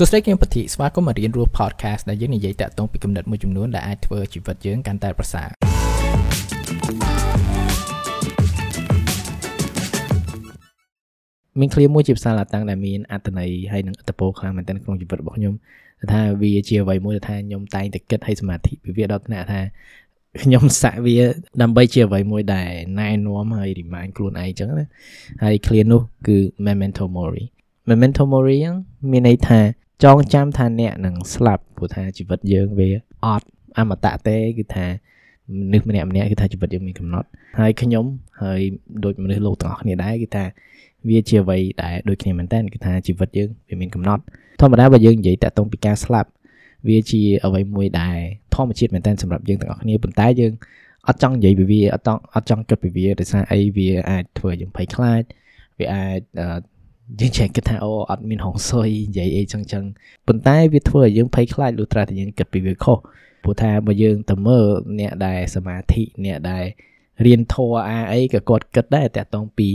[0.00, 5.48] សួស្តីគឹមពធីស្វាគមន៍មករៀនរស់ podcast ដែលយើងនិយាយតាក់ទងពីគំនិតមួយចំនួនដែលអាចធ្វើជីវិតយើងកាន់តែប្រសើរ
[11.60, 15.54] មានឃ្លាមួយជាភាសាឡាតាំងដែលមានអត្ថន័យហើយនឹងអត្ថប្រយោជន៍ខ្លាំងមែនទែនក្នុងជីវិតរបស់ខ្ញុំ
[16.12, 19.60] ថាវាជាអ្វីមួយដែលថាខ្ញុំតែងតែគិតឲ្យសមាធិពីវាដល់ថ្នាក់ថា
[20.42, 21.16] ខ្ញុំសាក់វា
[21.62, 22.68] ដើម្បីជាអ្វីមួយដែល
[23.00, 24.86] ណែនាំហើយ remind ខ្លួនឯងចឹងណា
[25.42, 27.44] ហើយ clear នោះគឺ memento mori
[27.88, 28.76] memento mori ហ្នឹង
[29.10, 29.60] មានន័យថា
[30.04, 32.88] ចងចាំថាអ្នកនឹងស្លាប់ព្រោះថាជីវិតយើងវា
[33.24, 34.86] អត់អមតៈទេគឺថា
[35.56, 38.04] មនុស្សម្នាក់ម្នាក់គឺថាជីវិតយើងមានកំណត់ហើយខ្ញុំ
[38.42, 38.60] ហើយ
[39.04, 40.44] ដូចមនុស្សលោកទាំងអស់គ្នាដែរគឺថា
[41.08, 44.22] វាជាអ្វីដែលដូចគ្នាមែនតើគឺថាជីវិតយើងវាមានកំណត់
[44.60, 46.30] ធម្មតាបើយើងនិយាយតាក់ទងពីការស្លាប់
[46.88, 48.18] វាជាអ្វីមួយដែល
[48.54, 50.52] ធម្មជាតិមែនតើសម្រាប់យើងទាំងអស់គ្នាប៉ុន្តែយើង
[51.08, 55.22] អត់ចង់និយាយពីវាអត់ចង់អត់ចង់គិតពីវាដោយសារអីវាអាចធ្វើយើងភ័យខ្លាច
[55.78, 56.20] វាអាច
[57.20, 59.84] យើងចេះគិតថាអូអត់មានហងសុយនិយាយអីចឹងចឹង
[60.26, 62.98] ប៉ុន្តែវាធ្វើឲ្យយើងភ័យខ្លាចលុះត្រាតែយើងគិតពីវាខុស
[63.42, 64.66] ព្រោះថាបើយើងទៅមើល
[65.00, 66.64] អ្នកដែលសមាធិអ្នកដែល
[67.26, 69.68] រៀនធម៌អាអីក៏គាត់គិតដែរតាក់ទងពី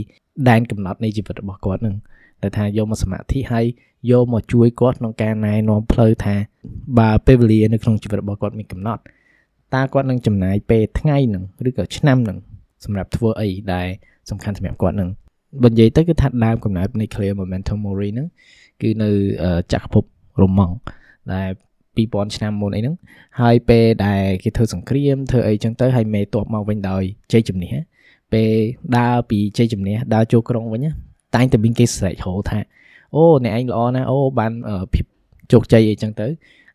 [0.48, 1.94] ដែនកំណត់នៃជីវិតរបស់គាត់នឹង
[2.42, 3.66] តែថាយកមកសមាធិហើយ
[4.10, 6.34] យកមកជួយគាត់ក្នុងការណែនាំផ្លូវថា
[6.98, 9.02] បើពេលវេលានៅក្នុងជីវិតរបស់គាត់មានកំណត់
[9.74, 12.38] តើគាត់នឹងចំណាយពេលថ្ងៃនឹងឬក៏ឆ្នាំនឹង
[12.84, 13.88] សម្រាប់ធ្វើអីដែល
[14.30, 15.10] សំខាន់សម្រាប់គាត់នឹង
[15.62, 18.28] បើនិយាយទៅគឺថាដើមកំណើតនៃ clear momentum mori ហ្នឹង
[18.82, 19.10] គឺនៅ
[19.72, 20.04] ចក្រភព
[20.40, 20.74] រ៉ូម៉ង់
[21.32, 21.48] ដែល
[21.96, 22.96] 2000ឆ្នាំមុនអីហ្នឹង
[23.40, 27.74] ហើយពេលដែលគេធ្វើសង្គ្រាមធ្វើអីចឹងទៅហើយមេតបមកវិញដោយជ័យជំនះ
[28.32, 28.52] ពេល
[28.96, 30.86] ដើរពីជ័យជំនះដើរចូលក្រុងវិញ
[31.34, 32.58] តែងតែមានគេស្រែកហៅថា
[33.14, 34.52] អូអ្នកឯងល្អណាស់អូបាន
[34.94, 35.04] ភាព
[35.52, 36.26] ជោគជ័យអីចឹងទៅ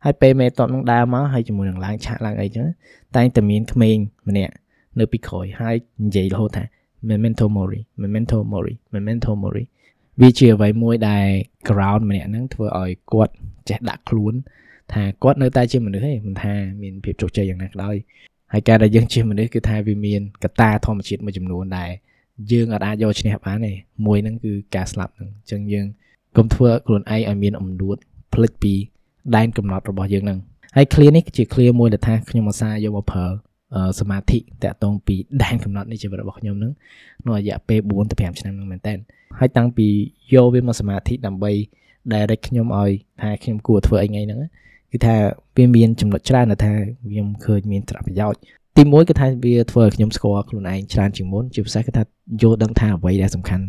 [0.03, 2.65] ហើយពេលមេតបនឹងដើរមកហើយជាមួយនឹងឡើងឆាកឡើងអីចឹង
[3.15, 4.53] តែងតែមានក្មេងម្នាក់
[4.99, 6.63] នៅពីក្រោយហើយនិយាយរហូតថា
[7.09, 9.63] memento mori memento mori memento mori
[10.21, 11.25] វាជាអ្វីមួយដែល
[11.69, 13.33] ground ម្នាក់ហ្នឹងធ្វើឲ្យគាត់
[13.69, 14.33] ចេះដាក់ខ្លួន
[14.93, 17.95] ថាគាត់នៅតែជាមនុស្សទេមិនថាមានភាពជោគជ័យយ៉ាងណាក៏ដោយ
[18.53, 21.91] ហើយការដែលយើងជាមនុស្សគឺថាវាមានកត្តាធម្មជាតិមួយចំនួនដែល
[22.51, 23.73] យើងអាចយកឈ្នះបានទេ
[24.05, 25.85] មួយហ្នឹងគឺការស្លាប់ហ្នឹងអញ្ចឹងយើង
[26.37, 27.97] កុំធ្វើខ្លួនឯងឲ្យមានអំនួត
[28.33, 28.73] ផ្លិចពី
[29.35, 30.39] ដែនកំណត់របស់យើងហ្នឹង
[30.75, 33.27] ហើយ clear នេះជា clear មួយដែលថាខ្ញុំអាសាយកមកប្រើ
[33.99, 36.71] សមាធិតាក់ទងពីដែនកំណត់នៃជីវិតរបស់ខ្ញុំនឹង
[37.21, 38.93] ក្នុងរយៈពេល4ទៅ5ឆ្នាំនឹងមែនតើ
[39.39, 39.87] ហើយតាំងពី
[40.33, 41.51] យកវាមកសមាធិដើម្បី
[42.11, 42.91] direct ខ្ញុំឲ្យ
[43.21, 44.39] ថាខ្ញុំគួរធ្វើអីថ្ងៃហ្នឹង
[44.91, 45.15] គឺថា
[45.57, 46.71] វាមានចំណុចច្រើនថា
[47.11, 48.39] ខ្ញុំឃើញមានសារៈប្រយោជន៍
[48.77, 52.03] ទីមួយគឺថាវាធ្វើឲ្យខ្ញុំស្គាល់ខ្លួនឯងច្រើនជាងមុនជាពិសេសគឺថា
[52.41, 53.65] យល់ដឹងថាអ្វីដែលសំខាន់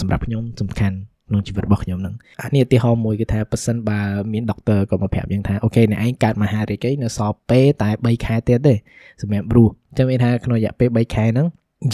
[0.00, 0.96] សម្រាប់ខ្ញុំសំខាន់
[1.30, 4.00] ក្នុងជីវិតរបស់ខ្ញុំនឹងអានេះឧទាហរណ៍មួយគឺថាប៉ះសិនបើ
[4.32, 8.74] មានដុកទ័រក៏មកប្រាប់យើងថាអូខេអ្នកឯងកើតមហារាជឯងនៅសល់ពេលតែ3ខែទៀតទេ
[9.22, 11.46] សម្រាប់រស់ចាំមានថាក្នុងរយៈពេល3ខែហ្នឹង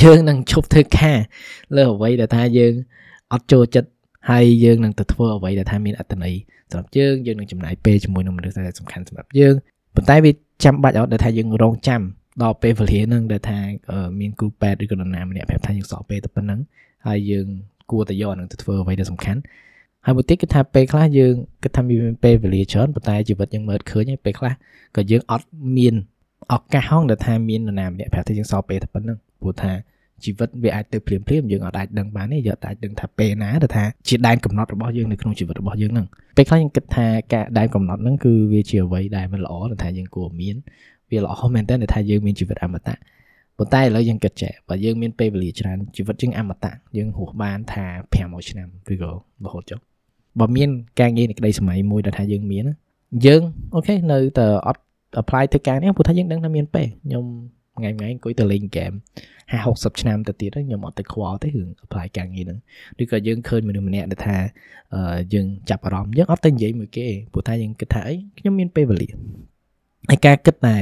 [0.02, 1.18] យើងនឹងឈប់ធ្វើការ
[1.76, 2.72] លើអ្វីដែលថាយើង
[3.32, 3.88] អត់ចូលចិត្ត
[4.30, 6.34] ហើយយើងនឹងទៅធ្វើអ្វីដែលថាមានអត្តន័យ
[6.70, 9.54] សម្រាប់យើងយើងនឹងចំណាយពេលជាមួយនឹងមនុស្សដែលសំខាន់សម្រាប់យើង
[9.94, 10.32] ប៉ុន្តែវា
[10.64, 12.02] ចាំបាច់អត់ដែលថាយើងរងចាំ
[12.42, 13.58] ដល់ពេលវេលាហ្នឹងដែលថា
[14.20, 16.60] មានគ្រូពេទ្យឬក៏នរណាម្នាក់ប្រាប់ថាយើងសល់ពេលតែប៉ុណ្្នឹង
[17.06, 17.46] ហើយយើង
[17.90, 19.40] គួរតែយកអានឹងទៅធ្វើអ្វីដែលសំខាន់
[20.04, 24.52] ហើយមួយទៀតគឺថាពេលខ្លះយើងគិតថាមានពេលវេលាច្រើនប៉ុន្តែជីវិតយើងមើលឃើញពេលខ្លះ
[24.96, 25.94] ក៏យើងអត់មាន
[26.52, 29.72] ឱកាសហងដែលថាមាននរណាម្នាក់ប្រាប់ថាយើងសល់ពេលតែប៉ុណ្្នឹងព្រោះថា
[30.24, 40.56] ជីវិតវាអាចទៅភ្លាមភ្លាមយើងអាចដឹងបានទេយើងអាចដឹងថាពេលណាដែលថាជាដែនកំណត់របស់យើងនៅក្នុងជីវិតរបស់យើងហ្នឹងពេលខ្លះយើងគិតថាការដែនកំណត់ហ្នឹងគឺវាជាអ្វីដែលមិនល្អដែលថាយើងគួរមាន
[41.10, 42.94] វាល្អមែនតើថាយើងមានជីវិតអមតៈ
[43.58, 47.84] ប៉ុន្តែឥឡូវយើងគិតចេះបើយើងមានពេលវេលាច្រើនជីវិតយើងអមតៈយើងហួសបានថា
[48.16, 49.10] 500ឆ្នាំឬក៏
[49.44, 49.78] រហូតចុះ
[50.40, 50.68] បើមាន
[51.00, 52.64] ការងារនៃក្តីសម័យមួយដែលថាយើងមាន
[53.26, 53.42] យើង
[53.74, 54.82] អូខេនៅតែអត់
[55.22, 57.24] apply ធ្វើការនេះព្រោះថាយើងដឹងថាមានពេលខ្ញុំ
[57.76, 58.92] ថ្ងៃថ្ងៃអង្គុយទៅលេងហ្គេម
[59.52, 62.58] 50 60ឆ្នាំទៅទៀតខ្ញុំអត់ទៅខ្វល់ទេរឿង apply ការងារហ្នឹង
[63.02, 64.36] ឬក៏យើងឃើញមនុស្សម្នាក់ដែលថា
[65.34, 69.08] យើងចាប់អារម្មណ៍យើងអត់ទៅនិយាយមួយគេព្រោះថាយើងគិតថាអីខ្ញុំមានពេលវេលា
[70.10, 70.76] ហើយការគិតតែ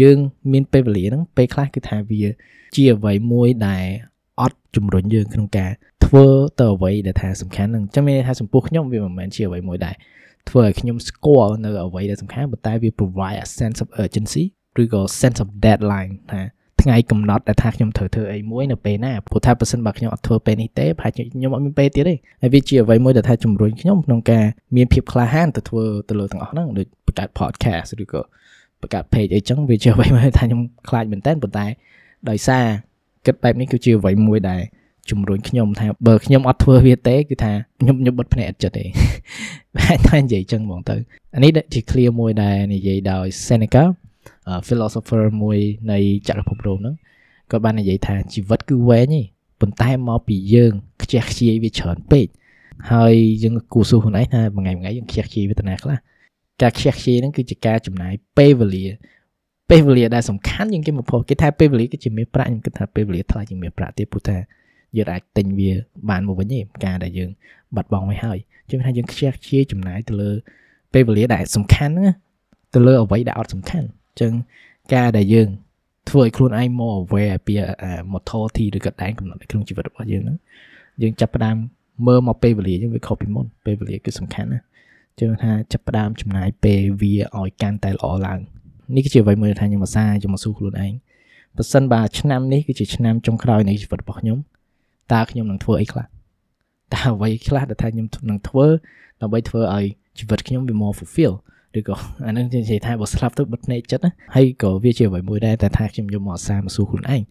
[0.00, 0.18] យើង
[0.52, 2.22] មានពេលវេលាហ្នឹងពេលខ្លះគឺថាវា
[2.74, 3.84] ជាអ្វីមួយដែល
[4.40, 5.70] អត់ជំរុញយើងក្នុងការ
[6.04, 6.26] ធ្វើ
[6.60, 9.94] ទៅអ្វីដែលថាសំខាន់ហ្នឹងអញ្ចឹងមានថាចំពោះខ្ញុំវាមិនមែនជាអ្វីមួយដែល
[10.48, 14.44] ធ្វើឲ្យខ្ញុំស្គាល់នៅអ្វីដែលសំខាន់ប៉ុន្តែវា provide a sense of urgency
[14.82, 16.42] ឬក៏ sense of deadline ថា
[16.82, 24.44] ថ្ងៃកំណត់ដែលថាខ្ញុំត្រូវធ្វើអីមួយនៅពេលណាព្រោះថាបើសិនបើខ្ញុំអត់ធ្វើពេលនេះទេប្រហែលខ្ញុំអត់មានពេលទៀតទេហើយវាជាអ្វីមួយដែលថាជំរុញខ្ញុំក្នុងការ
[24.76, 28.22] មានភាពក្លាហានទៅធ្វើទៅលើទាំងអស់ហ្នឹងដូចបង្កើត podcast ឬក៏
[28.80, 31.66] បង្កើត page អីចឹងវាជាអ្វីមួយថាខ្ញុំខ្លាចមែនតើប៉ុន្តែ
[32.28, 32.64] ដោយសារ
[33.26, 34.62] គិតបែបនេះគឺជាអ្វីមួយដែល
[35.10, 38.84] ជំរុញខ្ញុំថាបើខ្ញុំអត់ធ្វើវាទេគឺថាខ្ញុំខ្ញុំបិទភ្នែកអត់ចិត្តទេ
[39.86, 40.96] ហើយតែនិយាយចឹងហ្មងទៅ
[41.34, 43.84] អានេះជា clear មួយដែលនិយាយដោយ Seneca
[44.66, 45.58] philosopher មួយ
[45.92, 45.98] នៃ
[46.28, 46.94] ចក្រភពរ៉ូមហ្នឹង
[47.50, 49.22] គាត់បាននិយាយថាជីវិតគឺវែងទេ
[49.60, 50.72] ប៉ុន្តែមកពីយើង
[51.02, 52.26] ខ្ជះខ្ជាយវាច្រើនពេក
[52.92, 55.96] ហើយយើងគួរសួរខ្លួនឯងថាមួយថ្ងៃមួយថ្ងៃយើងខ្ជះខ្ជាយវេទនាខ្លះ
[56.62, 58.86] ការខ្ជះខ្ជាយហ្នឹងគឺជាការចំណាយពេលវេលា
[59.70, 64.36] ពេលវេលាដែលសំខាន់ជាងគេបំផុតគេថាពេលវេលាគឺជាមាសប្រាក់ខ្ញុំគិតថាពេលវេលាថ្លៃជាងមាសប្រាក់ទៀតព្រោះថា
[64.96, 65.72] យើងអាចទិញវា
[66.10, 67.30] បានមកវិញទេការដែលយើង
[67.76, 68.38] បាត់បង់វាហើយ
[68.68, 70.30] ជឿថាយើងខ្ជះខ្ជាយចំណាយទៅលើ
[70.92, 72.14] ពេលវេលាដែលសំខាន់ហ្នឹង
[72.74, 74.32] ទៅលើអ្វីដែលអត់សំខាន់អញ្ចឹង
[74.94, 75.48] ការដែលយើង
[76.08, 77.54] ធ្វើឲ្យខ្លួនឯង more aware ពី
[78.12, 80.36] mortality ឬក៏ដែនកំណត់ក្នុងជីវិតរបស់យើងហ្នឹង
[81.02, 81.56] យើងចាប់ផ្ដើម
[82.06, 84.60] មើលមកពេលវេលាយើងវាខុសពីមុនពេលវេលាគឺសំខាន់ណា
[85.18, 88.40] ជឿថាចាប់ផ្ដើមចំណាយពេលវាឲ្យកាន់តែល្អឡើង
[88.94, 90.92] នេះគឺជាអ្វីមួយថាខ្ញុំអាសាខ្ញុំមកស៊ូខ្លួនឯង
[91.56, 94.38] បើសិនបើឆ្នាំនេះគឺជាឆ្នាំចុងក្រោយនៃជីវិតរបស់ខ្ញុំ
[95.12, 96.06] តើខ្ញុំនឹងធ្វើអីខ្លះ
[96.94, 98.66] តើអ្វីខ្លះដែលថាខ្ញុំនឹងធ្វើ
[99.20, 99.84] ដើម្បីធ្វើឲ្យ
[100.18, 101.34] ជីវិតខ្ញុំវា more fulfill
[101.78, 101.96] ឬក៏
[102.26, 107.22] អានឹងនិយាយថាបើស្លាប់ទៅបិទភ្នែកចិត្តណាហើយក៏វាជាអ្វីមួយដែរតែថាខ្ញុំយកមកអាសាមកស៊ូខ្លួនឯង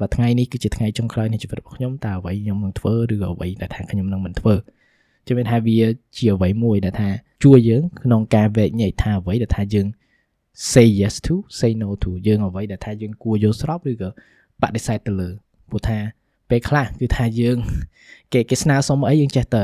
[0.00, 4.54] បើថ្ងៃនេះគឺជាថ្ងៃចុងក្រោយនៃជីវិតរបស់ខ្ញុំតើអ្វីខ្ញុំនឹងធ្វើឬក៏អ្វីដែលថាខ្ញុំនឹងមិនធ្វើ
[5.26, 5.78] ជំនឿថាវា
[6.16, 7.08] ជាអ្វីមួយដែលថា
[7.44, 9.86] ជួយយើងក្នុងការវែកញែកថាអ្វីដែលថាយើង
[10.72, 14.08] say yes to say no to យើងអ្វីដែលថាយើងគួរយកស្របឬក៏
[14.62, 15.28] បដិសេធទៅលើ
[15.70, 15.98] ព្រោះថា
[16.50, 17.56] ពេលខ្លះគឺថាយើង
[18.32, 19.62] គេគេស្នើសុំអីយើងចេះតែ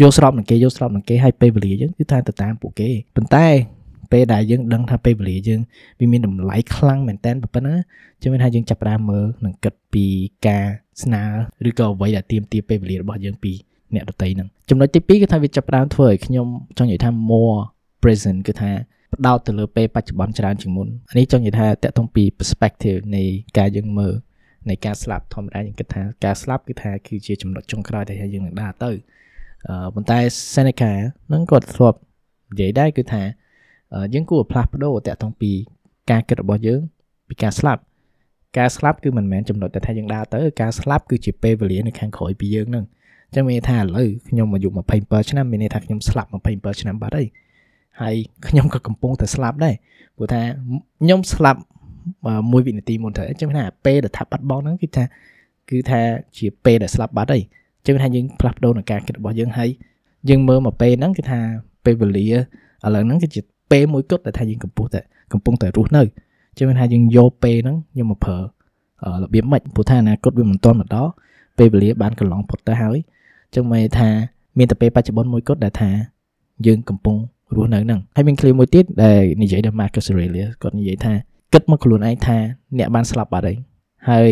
[0.00, 3.46] យកស្របនឹងគេយកស្របនឹងគេឲ្យពេលវេលាយើងគឺថាទៅតាមពួកគេប៉ុន្តែ
[4.12, 5.60] ពេលដែលយើងដឹងថាពេលវេលាយើង
[6.00, 7.76] វាមានតម្លៃខ្លាំងមែនតើប៉ុណ្ណា
[8.22, 10.06] ជឿថាយើងចាប់ផ្ដើមមើលនិងគិតពី
[10.46, 10.64] ការ
[11.02, 11.22] ស្នើ
[11.68, 13.52] ឬក៏អ្វីដែលទៀមទាពេលវេលារបស់យើងពី
[13.94, 16.46] អ្នកដតីហ្នឹងចំណុចទី2គឺថាវាចាប់ផ្ដើមធ្វើឲ្យខ្ញុំ
[16.78, 17.56] ចង់និយាយថា more
[18.02, 18.70] present គឺថា
[19.14, 23.24] ផ្ដោតទៅលើពេលបច្ចុប្បន្នច្រើនជាងមុននេះចង់និយាយថាតកតងពី perspective នៃ
[23.58, 24.14] ការយើងមើល
[24.68, 28.90] នៃការស្លាប់ធម្មតាយើងគិតថាការស្លាប់គឺថាគឺជាចំណុចចុងក្រោយដែលយើងនឹងដើរទៅ
[29.68, 30.18] អឺប៉ុន្តែ
[30.54, 30.92] Seneca
[31.32, 31.98] នឹងគាត់ធ្លាប់
[32.50, 33.22] និយាយដែរគឺថា
[34.14, 35.52] យើងគួរផ្លាស់ប្ដូរតកតងពី
[36.10, 36.80] ការគិតរបស់យើង
[37.28, 37.82] ពីការស្លាប់
[38.58, 42.84] ការស្លាប់គឺមិនមែនចំណុចដែលថាយើងដើរទៅការស្លាប់គឺជាពេលវេលានៅខាងក្រោយពីយើងនឹង
[43.32, 44.68] អញ្ចឹងមានថាឥឡូវខ្ញុំអាយុ
[44.98, 47.26] 27ឆ្នាំមានន័យថាខ្ញុំស្លាប់27ឆ្នាំបាត់ហើយ
[48.00, 48.14] ហើយ
[48.48, 49.74] ខ្ញុំក៏កំពុងតែស្លាប់ដែរ
[50.16, 50.40] ព្រោះថា
[51.02, 51.60] ខ្ញុំស្លាប់
[52.52, 55.04] មួយវិនាទីមុនទៅអញ្ចឹងថាពេលដែលថាបាត់បង់ហ្នឹងគឺថា
[55.70, 56.00] គឺថា
[56.36, 57.42] ជាពេលដែលស្លាប់បាត់ហើយ
[57.78, 59.70] អញ្ចឹងថាយើងផ្លាស់ប្ដូរនឹងការគិតរបស់យើងហើយ
[60.28, 61.38] យើងមើលមកពេលហ្នឹងគឺថា
[61.84, 62.36] ពេលវេលាឥ
[62.94, 63.40] ឡូវហ្នឹងគឺជា
[63.72, 65.00] ពេលមួយគត់ដែលថាយើងកំពុងតែ
[65.32, 68.42] កំពុងតែរស់នៅអញ្ចឹងថាយើងយកពេលហ្នឹងយើងមកប្រើរ
[69.34, 71.10] បៀបម៉េចព្រោះថាអនាគតវាមិនទាន់មកដល់
[71.58, 74.08] ពេលវេលាបានកន្លងផុតទៅហើយអញ្ចឹងមកថា
[74.58, 75.90] មានតែពេលបច្ចុប្បន្នមួយគត់ដែលថា
[76.66, 77.16] យើងកំពុង
[77.56, 81.12] រស់នៅហ្នឹងហើយមានឃ្លាមួយទៀតដែលនិយាយដល់ Marcus Aurelius គាត់និយាយថា
[81.52, 82.36] គិតមកខ្លួនឯងថា
[82.78, 83.56] អ្នកបានស្លាប់បាត់ហើយ
[84.08, 84.30] ហើយ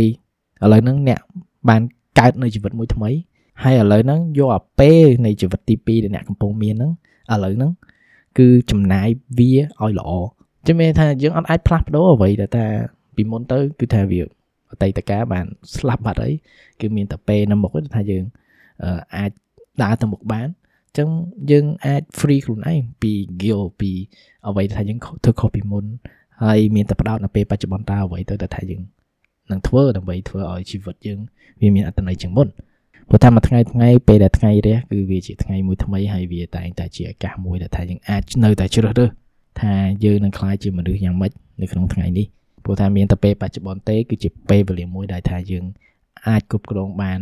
[0.62, 1.20] ឥឡូវហ្នឹងអ្នក
[1.68, 1.82] បាន
[2.18, 3.10] កើតនៅជីវិតមួយថ្មី
[3.62, 6.92] ហើយឥឡូវហ្នឹងយកអាពេលនៃជីវិតទី2ដែលអ្នកកំពុងមានហ្នឹង
[7.32, 7.72] ឥឡូវហ្នឹង
[8.38, 9.08] គឺចំណាយ
[9.38, 10.10] វាឲ្យល្អ
[10.66, 12.66] ចឹងមានថាយើងអត់អាចផ្លាស់ប្ដូរអ្វីដែលថា
[13.16, 14.20] ពីមុនទៅគឺថាវា
[14.70, 15.46] អតីតកាលបាន
[15.76, 16.32] ស្លាប់បាត់ហើយ
[16.80, 18.24] គឺមានតែពេលនៅមុខថាយើង
[19.16, 19.30] អាច
[19.82, 21.08] ដើរទៅមុខបានអញ្ចឹង
[21.50, 23.12] យើងអាច free ខ្លួនឯងពី
[23.42, 23.92] guilt ពី
[24.48, 25.84] អ្វីថាយើងធ្វើខុសពីមុន
[26.42, 28.82] ហើយមានតែផ្ដោតនៅពេលបច្ចុប្បន្នតើអ្វីទៅតែថាយើង
[29.50, 31.18] នឹងធ្វើដើម្បីធ្វើឲ្យជីវិតយើង
[31.60, 32.48] វាមានអត្ថន័យជាងមុន
[33.08, 39.10] ព្រោះថាមួយថ្ងៃថ្ងៃពេលដែលថ្ងៃរះគឺវាជាថ្ងៃមួយថ្មីហើយវាតែងតែជាឱកាសមួយដែលថាយើងអាចនៅតែជ្រើសរើស
[39.60, 39.74] ថា
[40.04, 42.26] យើងនឹងក្លាយជាមនុស្សយ៉ាងម៉េចនៅក្នុងថ្ងៃនេះ
[42.64, 45.64] ព្រោះថាមានតែពេលបច្ចុប្បន្នទេគឺជាពេលវេលាមួយដែលថាយើង
[46.28, 47.20] អាចគ្រប់គ្រងបាន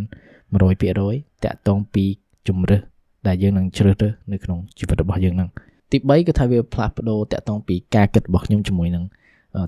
[0.57, 2.05] 100%តាក់ទងពី
[2.49, 2.83] ជំរើស
[3.27, 5.49] ដែលយើងនឹងជ្រើសរើសនៅក្នុងជីវិតរបស់យើងហ្នឹង
[5.91, 9.05] ទី3គឺថាវាផ្លាស់ប្ដូរតាក់ទងពីការគិតរបស់ខ្ញុំជាមួយនឹង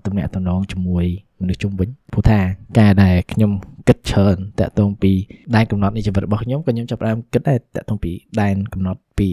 [0.07, 1.05] តំណាក់តំណងជាមួយ
[1.41, 2.39] មនុស្សជុំវិញព្រោះថា
[2.79, 3.51] ការដែលខ្ញុំ
[3.89, 5.13] គិតច្រើនតាក់ទងពី
[5.55, 9.29] ដែនកំណត់នៃជីវិតរបស់ខ្ញុំក៏ខ្ញុំចាប់ផ្ដើមគិតដែរតាក់ទងពីដែនកំណត់ពី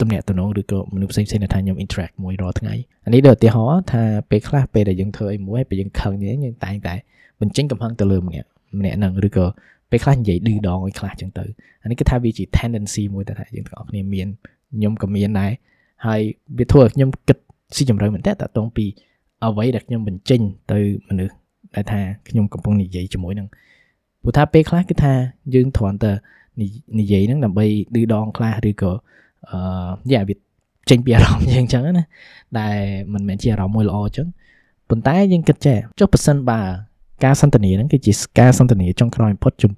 [0.00, 2.74] តំណាក់តំណងឬក៏មនុស្សផ្សេងៗដែលថាខ្ញុំ interact មួយរាល់ថ្ងៃ
[3.04, 6.94] អានេះដូចឧទាហរណ៍ថាពេលខ្លះពេលដែលយើងធ្វើអីមួយពេលយើងខឹងយើងតែងតែ
[7.40, 8.48] បញ្ចេញកំហឹងទៅលើម្នាក់
[8.78, 9.46] ម្នាក់ហ្នឹងឬក៏
[9.90, 11.44] ពេលខ្លះនិយាយឌឺដងឲ្យខ្លះចឹងទៅ
[11.82, 14.28] អានេះគឺថាវាជា tendency មួយដែលថាយើងទាំងអស់គ្នាមាន
[14.74, 15.52] ខ្ញុំក៏មានដែរ
[16.06, 16.20] ហើយ
[16.58, 17.38] វាធ្វើឲ្យខ្ញុំគិត
[17.76, 18.84] ស៊ីជម្រៅមែនតើតកតងពី
[19.44, 20.40] អ្វីដែលខ្ញុំបញ្ចេញ
[20.72, 20.78] ទៅ
[21.08, 21.34] មនុស្ស
[21.74, 23.48] ដែលថាខ្ញុំកំពុងនិយាយជាមួយនឹង
[24.22, 25.12] ព្រោះថាពេលខ្លះគឺថា
[25.54, 26.12] យើងគ្រាន់តែ
[26.98, 28.92] និយាយហ្នឹងដើម្បីឌឺដងខ្លះឬក៏
[29.50, 29.58] អឺ
[30.12, 30.34] យ៉ាវា
[30.90, 32.06] ចេញពីអារម្មណ៍យើងអញ្ចឹងណា
[32.60, 32.76] ដែល
[33.12, 34.28] មិនមែនជាអារម្មណ៍មួយល្អអញ្ចឹង
[34.88, 36.60] ប៉ុន្តែយើងគិតចេះចុះប៉ះសិនបើ
[37.24, 39.72] ការសន្ទនាហ្នឹងគឺជាការសន្ទនាចុងក្រោយបំផុតចំ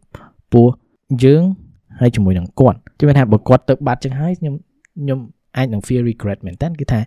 [0.53, 0.67] ពោះ
[1.25, 1.43] យើង
[2.01, 4.55] ហើយជាមួយនឹងគាត់ជឿថាបើគាត់ទៅបាត់ចឹងហើយខ្ញុំ
[5.01, 5.19] ខ្ញុំ
[5.57, 7.01] អាចនឹង feel regret មែនតើគឺថា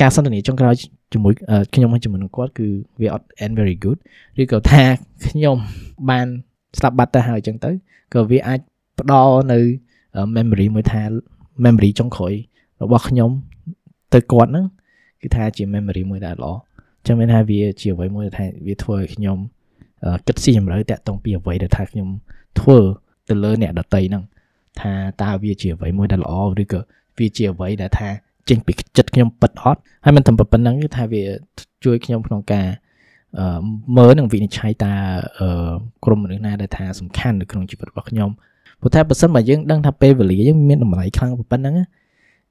[0.00, 0.74] ការសន្ទនាចុងក្រោយ
[1.12, 1.32] ជាមួយ
[1.74, 2.68] ខ្ញុំហើយជាមួយនឹងគាត់គឺ
[3.00, 3.98] វាអត់ end very good
[4.40, 4.82] ឬក៏ថា
[5.26, 5.56] ខ្ញុំ
[6.10, 6.26] បាន
[6.78, 7.70] ស្លាប់បាត់ទៅហើយអញ្ចឹងទៅ
[8.14, 8.60] ក៏វាអាច
[9.00, 9.60] ផ្ដល់នៅ
[10.36, 11.02] memory មួយថា
[11.64, 12.32] memory ចុងក្រោយ
[12.82, 13.30] របស់ខ្ញុំ
[14.14, 14.66] ទៅគាត់ហ្នឹង
[15.22, 16.52] គឺថាជា memory មួយដែលល្អ
[17.06, 19.38] ចឹងមានថាវាជាអ្វីមួយថាវាធ្វើឲ្យខ្ញុំ
[20.26, 22.08] គិតស៊ីជម្រៅតាក់ទងពីអ្វីដែលថាខ្ញុំ
[22.60, 22.78] ធ្វើ
[23.28, 24.24] ទៅលើអ្នកដតីហ្នឹង
[24.80, 26.80] ថាតើវាជាអ្វីមួយដែលល្អឬក៏
[27.18, 28.08] វាជាអ្វីដែលថា
[28.48, 31.22] ចេញពីចិត្តខ្ញុំពិតអត់ហើយមិនត្រឹមប៉ុណ្្នឹងគឺថាវា
[31.84, 32.66] ជួយខ្ញុំក្នុងការ
[33.38, 33.62] អឺ
[33.96, 34.92] មើលនិងវិនិច្ឆ័យតើ
[36.04, 38.30] ក្រុមមនុស្សណាដែលថាសំខាន់នៅក្នុងជីវិតរបស់ខ្ញុំ
[38.80, 41.74] ព្រោះថាបើសិនបើយើងដឹងថាពេលវេលាយើងមានតម្លៃខ្លាំងប៉ុណ្ណឹង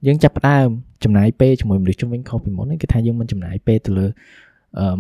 [0.06, 0.68] យើងចាប់ផ្ដើម
[1.04, 4.08] ចំណាយពេលជាមួយមនុស្សជុំវិញខុសពីមុនគឺថាយើងមិនចំណាយពេលទៅលើ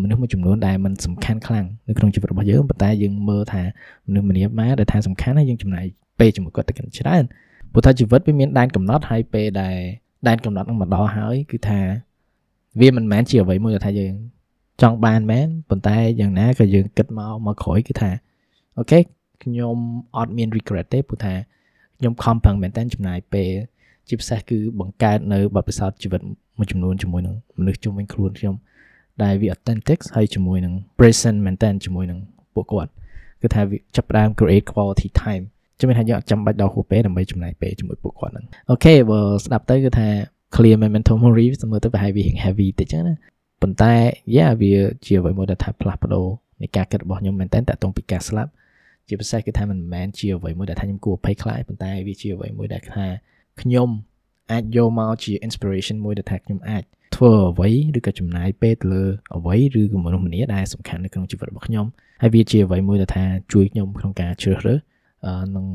[0.01, 3.63] មនុស្សមួយចំនួនដែលมันសំខាន់ខ្លាំងនៅក្នុងជីវិតរបស់យើងប៉ុន្តែយើងមើលថា
[4.07, 5.85] មនុស្សម្នាមកដែលថាសំខាន់ហើយយើងចំណាយ
[6.19, 7.23] ពេលជាមួយគាត់ទៅកាន់ច្រើន
[7.71, 9.75] ព្រោះថាជីវិតវាមានដែនកំណត់ហើយពេលដែល
[10.27, 11.79] ដែនកំណត់នឹងមកដល់ហើយគឺថា
[12.79, 14.13] វាមិនមែនជាអ្វីមួយដែលថាយើង
[14.81, 18.11] ចង់បានមែនប៉ុន្តែយ៉ាងណាក៏យើងគិតមកមកក្រោយគឺថា
[18.77, 18.99] អូខេ
[19.43, 19.77] ខ្ញុំ
[20.17, 21.33] អត់មាន regret ទេព្រោះថា
[21.97, 23.51] ខ្ញុំខំប្រឹងមែនតើចំណាយពេល
[24.07, 26.21] ជាពិសេសគឺបង្កើតនៅបទពិសោធន៍ជីវិត
[26.57, 28.55] មួយចំនួនជាមួយនឹងមនុស្សជុំវិញខ្លួនខ្ញុំ
[29.23, 32.19] ដែលវា authentic ហើយជាមួយនឹង present មែនតើជាមួយនឹង
[32.53, 32.91] ពួកគាត់
[33.41, 35.43] គឺថាវាចាប់ផ្ដើម create quality time
[35.79, 40.07] ជំនឿថាយើងអត់ចាំបាច់ដល់ហួសពេលដើម្បីចំណាយពេលជាមួយពួកគាត់ហ្នឹងអូខេបើស្ដាប់ទៅគឺថា
[40.55, 43.15] clear memento mori សម្រាប់ទៅប្រហែលវា heavy តិចចឹងណា
[43.61, 43.93] ប៉ុន្តែ
[44.35, 44.73] yeah វា
[45.05, 46.27] ជាអ្វីមួយដែលថាផ្លាស់ប្ដូរ
[46.61, 48.51] នៃការគិតរបស់ខ្ញុំមែនតើតកតងពីការស្លាប់
[49.07, 53.05] ជាពិសេសគឺថាមិនមែនជាអ្វីមួយដែលថាខ្ញុំគួរភ័យខ្លាចប៉ុន្តែវាជាអ្វីមួយដែលថា
[53.61, 53.89] ខ្ញុំ
[54.51, 56.83] អាចយកមកជា inspiration មួយដែលថាខ្ញុំអាច
[57.15, 59.03] ធ្វើអ្វីឬក៏ចំណាយពេលទៅលើ
[59.35, 61.85] អ្វីឬក៏មនុស្សម្នាដែលសំខាន់នៅក្នុងជីវិតរបស់ខ្ញុំ
[62.21, 64.79] ហើយវាជាអ្វីមួយដែលថាជួយខ្ញុំក្នុងការជ្រើសរើស
[65.55, 65.65] នឹង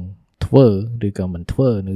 [0.44, 0.66] ធ្វើ
[1.06, 1.94] ឬក៏មិនធ្វើនៅ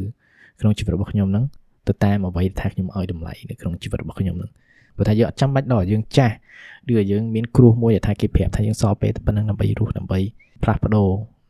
[0.60, 1.44] ក្នុងជីវិតរបស់ខ្ញុំហ្នឹង
[1.88, 4.50] ទៅតាមអ្វីដែលថាខ្ញុំឲ្យតម្លៃនៅក្នុងជីវិតរបស់ខ្ញុំហ្នឹង
[4.96, 6.34] ព្រោះថាយើងអត់ចាំបាច់ដល់យើងចាស់
[6.90, 10.18] ឬក៏យើងមានគ្រោះមួយដែលថាគេប្រាប់ថាយើងសល់ពេលតែប៉ុណ្្នឹងដើម្បីរស់ដើម្បី
[10.62, 11.08] ផ្លាស់ប្ដូរ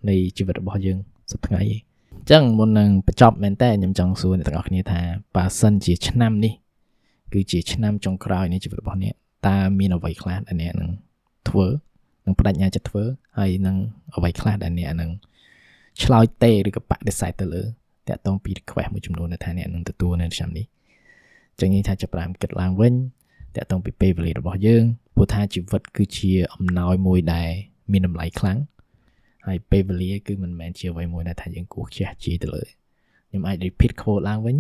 [0.09, 0.99] នៃជីវិតរបស់យើង
[1.33, 5.00] សប្តាហ៍ឯង អញ្ចឹងមុននឹងបញ្ចប់មែនតើខ្ញុំចង់សួរអ្នកទាំងអស់គ្នាថា
[5.37, 6.52] បើសិនជាឆ្នាំនេះ
[7.32, 9.14] គឺជាឆ្នាំចុងក្រោយនៃជីវិតរបស់អ្នក
[9.49, 10.90] តើមានអ្វីខ្លះដែលអ្នកនឹង
[11.49, 11.66] ធ្វើ
[12.26, 13.04] នឹងបដិញ្ញាចិត្តធ្វើ
[13.38, 13.76] ហើយនឹង
[14.16, 15.11] អ្វីខ្លះដែលអ្នកនឹង
[16.02, 17.62] ឆ្លើយទេឬក៏បដិសេធទៅលើ
[18.08, 20.66] តកតងពី request មួយចំនួនដែលថាអ្នកនឹងទទួលនៅឆ្នាំនេះ
[21.61, 22.94] ចឹងនិយាយថាចាប់ផ្ដើមគិតឡើងវិញ
[23.56, 27.50] តកតងពីពេលវេលារបស់យើងព្រោះថាជីវិតគឺជាអំណោយមួយដែល
[27.92, 28.58] មានតម្លៃខ្លាំង
[29.46, 32.62] ហើយពេលវេលាគឺមិនមែនជាអ្វីមួយដែលថាយើងគួរខ្ជះជាទៅលើ
[33.28, 34.56] ខ្ញុំអាច repeat quote ឡើងវិញ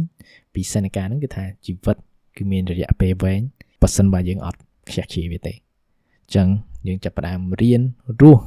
[0.54, 1.96] ពីសេនកាហ្នឹងគឺថាជីវិត
[2.36, 3.40] គឺមានរយៈពេលវែង
[3.82, 5.56] បើសិនបើយើងអត់ខ្ជះជាវាទេអ
[6.28, 6.48] ញ្ចឹង
[6.86, 7.82] យើងចាប់ផ្ដើមរៀន
[8.20, 8.42] រស់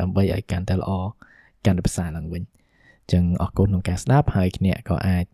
[0.00, 0.90] ដើម្បីឲ្យកាន់តែល្អ
[1.66, 5.24] កាន់តែប្រសើរឡើងវិញអញ្ចឹងអរគុណក្នុងការស្ដាប់ហើយអ្នកក៏អាច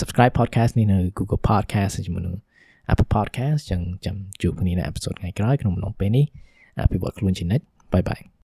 [0.00, 2.36] subscribe podcast នេះនៅ Google Podcast ជាមួយនឹង
[2.92, 6.26] Apple Podcast អញ្ចឹងចាំជួបគ្នានៅអេពីសូតថ្ងៃក្រោយក្នុងអំឡុងពេលនេះ
[6.80, 8.20] អភិវឌ្ឍខ្លួនជានិច្ចបាយបាយ